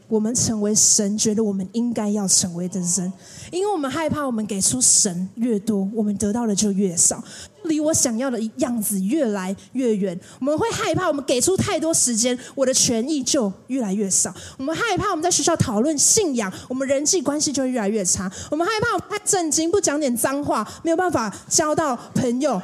[0.08, 3.12] 我们成为神觉得我们应该要成为的人，
[3.52, 7.22] 因为我们害怕我们给出神越多，我们得到的就越少，
[7.66, 10.18] 离我想要的样子越来越远。
[10.40, 14.34] 我们会害怕我们给出太多时间，我的权益就越来越少。
[14.58, 18.32] 我们害怕我们在学校讨论信仰，我们人际关系就会越来越差。
[18.50, 22.60] 我们害怕我们太震惊，不讲点脏话，没有办法交到朋友。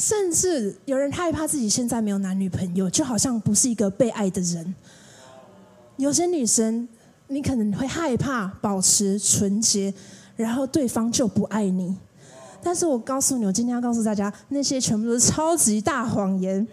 [0.00, 4.74] 甚至有人害怕自己现在没有男女朋友，就好像不是一个被爱的人。
[5.98, 6.88] 有些女生，
[7.28, 9.92] 你可能会害怕保持纯洁，
[10.36, 11.94] 然后对方就不爱你。
[12.62, 16.66] 但是我告诉你，我今天要告诉大家，那些全部都是超级大谎言。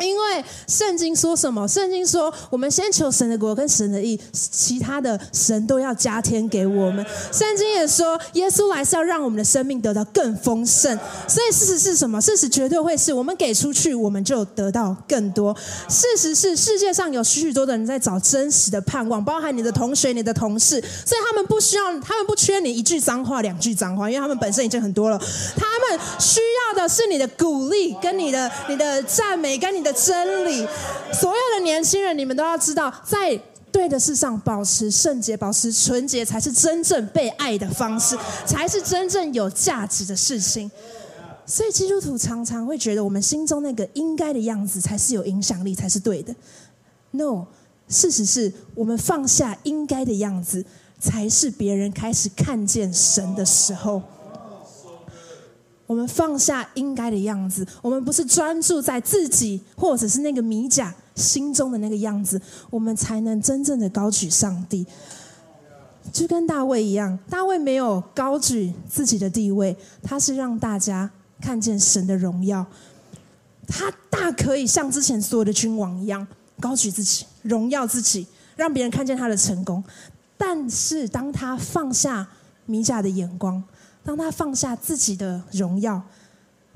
[0.00, 1.66] 因为圣经说什么？
[1.68, 7.04] 圣经说，我们先求神的国跟神的义，其他的神都要加添给我们。
[7.30, 10.98] 圣经也说，耶稣来是要让我们的生命得到更丰盛。
[11.28, 12.20] 所以事实是什么？
[12.20, 15.54] 事实绝对会是我们给出去，我们就得到更多。
[15.88, 25.18] 事实是世界上有许许多的人在找真实的盼望，包含你的同学、你的同事，所以他们不需要，他们不缺你一句脏话、两句脏话，因为他们本身已经很多了。
[25.18, 29.89] 他们需要的是你的鼓励，跟你的、你的赞美，跟你的。
[29.92, 30.66] 真理，
[31.12, 33.40] 所有的年轻人，你们都要知道，在
[33.72, 40.70] 对的事上保持圣洁、保持纯洁，才是真正被爱的方式，才是真正有价值的事情。
[41.46, 46.34] 所以基督徒常常会觉得，我们心中那个应该的样子才是有影响力，才是对的。
[47.12, 47.46] No，
[47.88, 50.64] 事实是我们放下应该的样子，
[51.00, 54.02] 才是别人开始看见神的时候。
[55.90, 64.86] 我们放下应该的样子，我们不是专注在自己，或者是那个米甲心中的那个样子，我们才能真正的高举上帝。
[66.12, 72.64] 就跟大卫一样，大卫没有高举自己的地位，他是让大家看见神的荣耀。
[73.66, 76.24] 他大可以像之前所有的君王一样，
[76.60, 78.24] 高举自己，荣耀自己，
[78.54, 79.82] 让别人看见他的成功。
[80.38, 82.28] 但是当他放下
[82.66, 83.60] 米甲的眼光。
[84.04, 86.00] 当他放下自己的荣耀，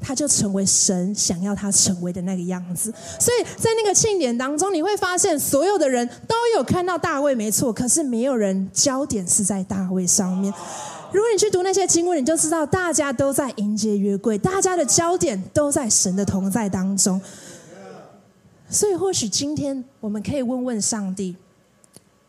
[0.01, 2.93] 他就成为神想要他成为的那个样子。
[3.19, 10.53] 所以在那个庆典当中，你会发现所有的人都有看到大卫，没错，可是没有人焦点是在大卫上面。
[11.13, 17.21] 如果你去读那些经文，你就知道大家都在迎接约柜，大家的焦点都在神的同在当中。
[18.69, 21.37] 所以或许今天我们可以问问上帝：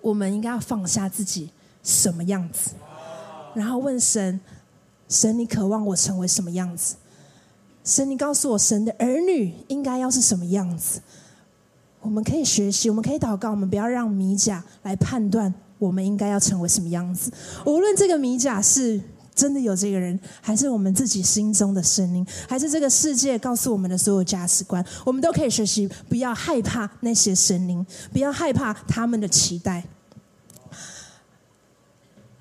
[0.02, 1.50] 我们应该要放下自己
[1.82, 2.72] 什么样子，
[3.56, 4.40] 然后问神：
[5.08, 6.96] 神，你渴望我成为什么样子？
[7.84, 11.02] 神，你告诉我，神的儿女应该要是什么样子？
[12.02, 17.32] 我们可以学习，我们可以祷告，我们不要让米甲来判断我们应该要成为什么样子。
[17.66, 19.02] 无论这个米甲是
[19.34, 29.84] 真的有这个人，还是我们自己心中的声音，还是这个世界告诉我们的所有价值观，我们都可以学习，不要害怕那些声音，不要害怕他们的期待。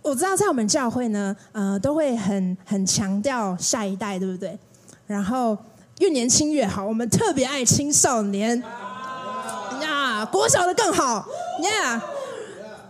[0.05, 4.57] 我知道在我们教会呢，呃，都会很很强调下一代，对不对？
[5.07, 5.57] 然后
[5.99, 8.63] 越年轻越好，我们特别爱青少年。
[9.81, 11.27] 呀国小的更好
[11.63, 12.01] ，Yeah。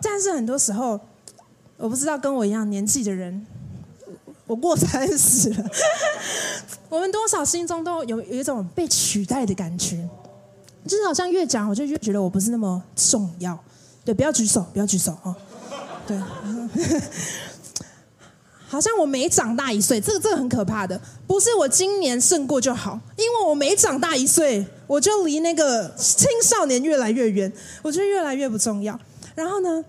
[0.02, 0.98] 但是很多时候，
[1.76, 3.46] 我不知道跟我一样年纪的人，
[4.48, 5.70] 我过三十了，
[6.88, 10.08] 我们多少心中都有有一种被取代的感觉，
[10.84, 13.56] 就是好像越讲，我就越觉得我不是那么重要。
[14.04, 15.34] 对，不要举手，不要举手哦。
[16.06, 16.18] 对。
[18.66, 27.52] 好像我每长大一岁，这个这个很可怕的，不是我今年胜过就好，因为我每长大一岁，我就离那个青少年越来越远，
[27.82, 28.98] 我觉得越来越不重要。
[29.36, 29.84] 然后呢，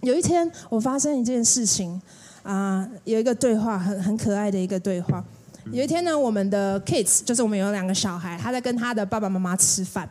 [0.00, 2.00] 有一天我发生一件事情
[2.42, 5.22] 啊，有一个对话，很很可爱的一个对话。
[5.70, 10.08] 有一天呢，我们的 kids 就是我们有两个小孩，他在跟他的爸爸妈妈吃饭，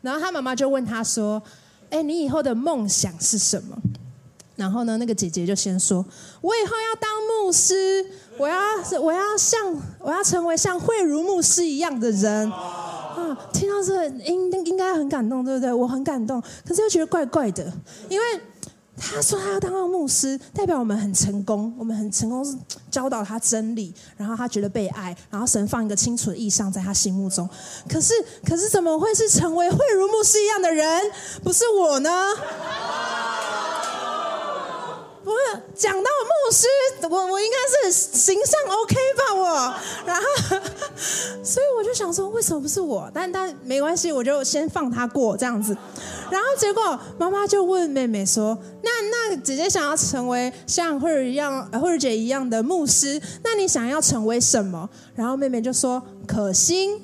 [0.00, 1.42] 然后他妈妈就问他说
[1.90, 3.76] ：“哎，你以后的梦想是什么？”
[4.56, 6.04] 然后呢，那个姐姐就先说
[6.40, 8.04] ：“我以后要当牧师，
[8.38, 8.56] 我要
[9.00, 15.72] 我要像我要成为像慧如牧师一样的人。”啊，听到这应应该很感动，对不对？
[15.72, 17.70] 我很感动，可是又觉得怪怪的，
[18.08, 18.40] 因为
[18.96, 22.56] 他说他要当个牧师，代表我们很成功，我们很成功是
[22.90, 27.48] 教导他真理，然后他觉得被爱，然后神放一个清楚的意象在他心目中。
[27.88, 28.14] 可是，
[28.46, 31.00] 可是怎么会是成为慧如牧师一样的人？
[31.44, 32.10] 不是我呢？
[35.24, 36.66] 不是讲到牧师，
[37.08, 39.34] 我我应该是形象 OK 吧？
[39.34, 39.74] 我，
[40.06, 40.22] 然后，
[41.44, 43.10] 所以我就想说，为什么不是我？
[43.14, 45.76] 但但没关系，我就先放他过这样子。
[46.30, 57.00] 然后结果妈妈就问妹妹说：“那那姐姐想要成为像慧儿一样，慧儿姐一样的牧师，那你想要成为什么？”然后妹妹就说：“可心。”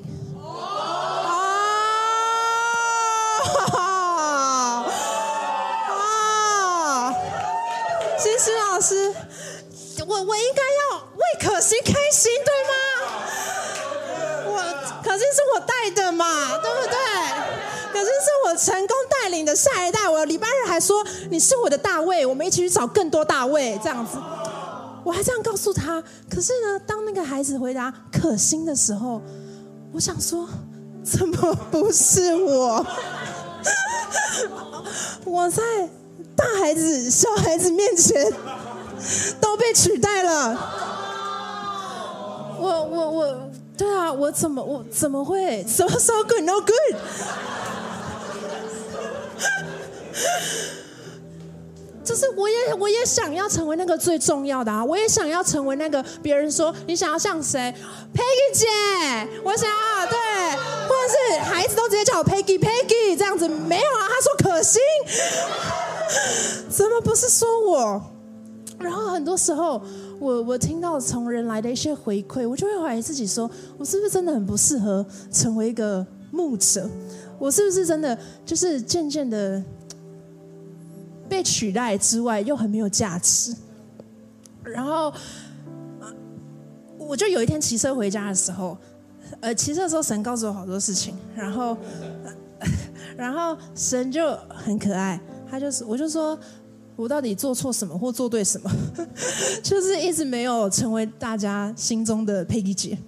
[8.78, 9.12] 老师，
[10.06, 12.70] 我我应该要为可心开心，对吗？
[14.46, 14.62] 我
[15.02, 16.96] 可心是我带的嘛，对不对？
[17.92, 20.08] 可心是我成功带领的下一代。
[20.08, 24.16] 我礼拜日还说你是我的大卫，我们一起去找更多大卫，这样子。
[25.04, 26.00] 我还这样告诉他。
[26.30, 29.20] 可是呢，当那个孩子回答可心的时候，
[29.92, 30.48] 我想说，
[31.02, 32.86] 怎么不是我？
[35.26, 35.64] 我在
[36.36, 38.32] 大孩子、小孩子面前。
[39.40, 40.56] 都被取代了。
[42.60, 46.96] 我我我，对啊，我怎么我怎么会？So so good, no good。
[52.04, 54.82] 就是我也我也想要成为那个最重要的啊！
[54.82, 57.60] 我也想要成为那个别人说你想要像谁
[58.14, 58.66] ？Peggy 姐，
[59.44, 60.16] 我想要对，
[60.88, 64.08] 或者是孩子都直接叫我 Peggy Peggy 这样子，没有啊？
[64.08, 64.80] 他说可心，
[66.72, 68.02] 怎么不是说我？
[68.78, 69.82] 然后很多时候，
[70.20, 76.88] 我我听到从人来的一些回馈，我就会怀疑自己：说我是不是真的很不适合成为一个牧者？
[77.40, 78.16] 我是不是真的
[78.46, 79.60] 就是渐渐的
[81.28, 83.52] 被取代之外，又很没有价值？
[84.62, 85.12] 然后，
[86.98, 88.78] 我就有一天骑车回家的时候，
[89.40, 91.76] 呃，骑车的时候神告诉我好多事情，然后，
[93.16, 95.20] 然后神就很可爱，
[95.50, 96.38] 他就是我就说。
[96.98, 98.68] 我到底做错什么或做对什么？
[99.62, 102.98] 就是一直没有成为大家心中的佩吉姐。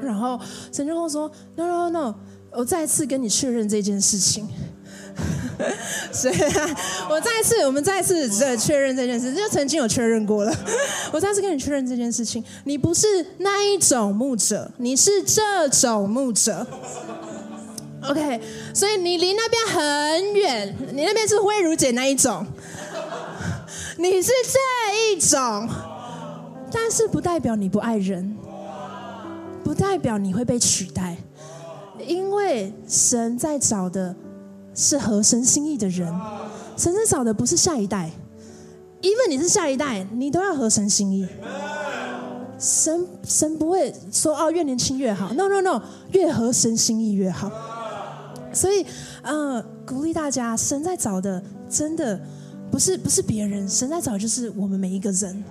[0.00, 0.38] 然后
[0.72, 2.14] 神就跟我说：“No No No，
[2.52, 4.48] 我再次跟你确认这件事情。
[6.14, 6.34] 所以，
[7.10, 10.54] 我再次，我们再次的确认这件事，就曾经有确认过了。
[11.10, 13.06] 我再次跟你确认这件事情，你不是
[13.38, 16.64] 那一种牧者，你是这种牧者。
[18.08, 18.40] OK，
[18.72, 22.46] 所以你离那边很远，你那边是慧如姐那一种。”
[24.00, 25.68] 你是这一种，
[26.70, 28.36] 但是不代表你不爱人，
[29.64, 31.16] 不代表你会被取代，
[32.06, 34.14] 因为神在找的
[34.72, 36.08] 是合神心意的人，
[36.76, 38.08] 神在找的不是下一代，
[39.00, 41.26] 因为你是下一代，你都要合神心意。
[42.56, 45.82] 神神不会说哦，越年轻越好，no no no，
[46.12, 47.50] 越合神心意越好。
[48.52, 48.86] 所以，
[49.22, 52.20] 嗯，鼓励大家，神在找的真的。
[52.70, 55.44] 不是不是别人，神在找就是我们每一个人。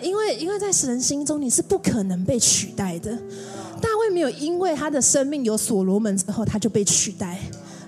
[0.00, 3.10] 因为因为在神心中你是不可能被取代的。
[3.80, 7.38] 大卫没有因为他的生命有所罗门之后他就被取代。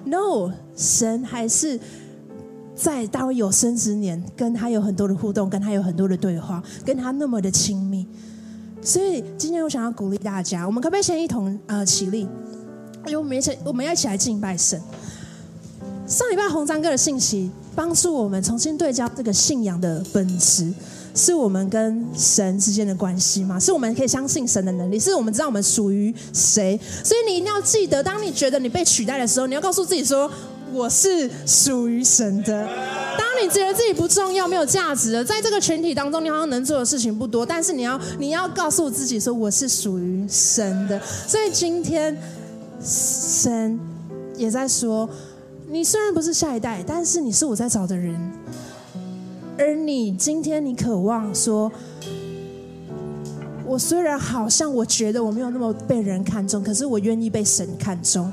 [0.05, 1.79] No，神还是
[2.75, 8.07] 在大卫有生之年跟他有很多的互动，跟他有很多的对话，跟他那么的亲密。
[8.83, 12.29] 所以今天我想要鼓励大家，我们可不可以先一同呃起立？
[13.07, 14.81] 因为我们一起我们要一起来敬拜神。
[16.07, 20.73] 上礼拜红章哥的信息帮助我们重新对焦这个信仰的本质。
[21.15, 23.61] 是我们跟神之间的关系吗？
[23.61, 24.99] 是我们可以相信神的能力？
[24.99, 26.81] 是我们知道我们属于谁？
[27.05, 30.31] 所以你一定要记得，当你觉得你被取代的时候，你要告诉自己说
[30.73, 32.67] ：“我是属于神的。”
[33.19, 40.99] 当你觉得自己不重要、没有价值的，在这个群体当中，你好像能做的事情不多，但是你要你要告诉自己说：“我是属于神的。”
[41.29, 42.17] 所以今天
[42.83, 43.79] 神
[44.39, 45.07] 也在说
[45.69, 48.19] ：“你虽然不是下一代，但是你是我在找的人。”
[49.59, 51.71] 而你今天，你渴望说，
[53.67, 58.33] 我虽然好像我觉得我没有那么被人看重，可是我愿意被神看重。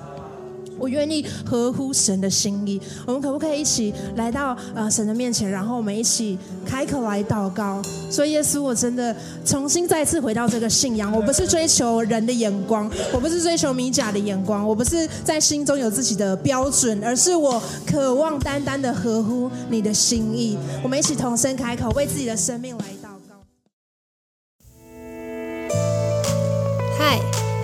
[0.79, 2.79] 我愿意合乎神的心意。
[3.05, 7.81] 我们可不可以一起来到呃神的面前，然后我们一起开口来祷告？
[8.09, 9.15] 所以耶稣，我真的
[9.45, 11.11] 重新再次回到这个信仰。
[11.11, 20.57] 我不是追求人的眼光，我不是追求米甲的眼光，我不是在心中有自己的标准，而是我渴望单单的合乎你的心意。
[20.83, 23.08] 我们一起同声开口，为自己的生命来祷